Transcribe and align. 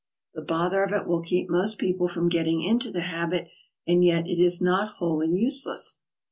The 0.33 0.41
bother 0.41 0.81
of 0.83 0.91
it 0.93 1.05
will 1.05 1.21
keep 1.21 1.47
most 1.47 1.77
people 1.77 2.07
from 2.07 2.27
getting 2.27 2.63
into 2.63 2.89
the 2.89 3.01
habit, 3.01 3.49
and 3.85 4.03
yet 4.03 4.27
it 4.27 4.39
is 4.39 4.59
not 4.59 4.95
wholly 4.95 5.29
useless. 5.29 5.97